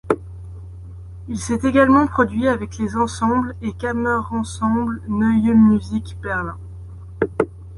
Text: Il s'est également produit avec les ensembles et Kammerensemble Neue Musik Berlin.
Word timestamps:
Il 1.29 1.37
s'est 1.37 1.59
également 1.63 2.07
produit 2.07 2.47
avec 2.47 2.79
les 2.79 2.95
ensembles 2.95 3.55
et 3.61 3.71
Kammerensemble 3.73 4.99
Neue 5.07 5.53
Musik 5.53 6.17
Berlin. 6.23 6.57